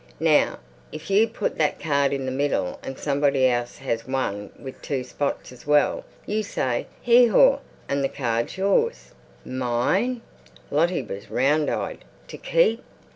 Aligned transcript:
Now, 0.19 0.57
if 0.91 1.11
you 1.11 1.27
put 1.27 1.59
that 1.59 1.79
card 1.79 2.11
in 2.11 2.25
the 2.25 2.31
middle 2.31 2.79
and 2.81 2.97
somebody 2.97 3.45
else 3.45 3.77
has 3.77 4.07
one 4.07 4.49
with 4.59 4.81
two 4.81 5.03
spots 5.03 5.51
as 5.51 5.67
well, 5.67 6.03
you 6.25 6.41
say 6.41 6.87
'Hee 7.03 7.27
haw,' 7.27 7.59
and 7.87 8.03
the 8.03 8.09
card's 8.09 8.57
yours." 8.57 9.11
"Mine?" 9.45 10.21
Lottie 10.71 11.03
was 11.03 11.29
round 11.29 11.69
eyed. 11.69 12.03
"To 12.29 12.37
keep?" 12.39 12.83